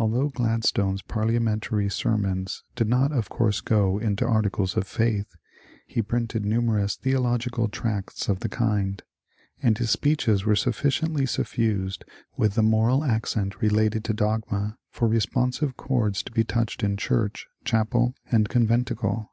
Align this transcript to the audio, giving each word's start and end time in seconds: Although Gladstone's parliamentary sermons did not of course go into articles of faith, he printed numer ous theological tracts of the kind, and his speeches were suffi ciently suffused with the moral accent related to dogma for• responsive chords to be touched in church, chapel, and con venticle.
Although 0.00 0.30
Gladstone's 0.30 1.00
parliamentary 1.00 1.88
sermons 1.88 2.64
did 2.74 2.88
not 2.88 3.12
of 3.12 3.28
course 3.28 3.60
go 3.60 3.96
into 3.96 4.26
articles 4.26 4.76
of 4.76 4.84
faith, 4.88 5.36
he 5.86 6.02
printed 6.02 6.42
numer 6.42 6.82
ous 6.82 6.96
theological 6.96 7.68
tracts 7.68 8.28
of 8.28 8.40
the 8.40 8.48
kind, 8.48 9.00
and 9.62 9.78
his 9.78 9.92
speeches 9.92 10.44
were 10.44 10.54
suffi 10.56 10.88
ciently 10.88 11.28
suffused 11.28 12.04
with 12.36 12.54
the 12.56 12.64
moral 12.64 13.04
accent 13.04 13.62
related 13.62 14.02
to 14.06 14.12
dogma 14.12 14.76
for• 14.90 15.06
responsive 15.12 15.76
chords 15.76 16.20
to 16.24 16.32
be 16.32 16.42
touched 16.42 16.82
in 16.82 16.96
church, 16.96 17.46
chapel, 17.64 18.16
and 18.32 18.48
con 18.48 18.66
venticle. 18.66 19.28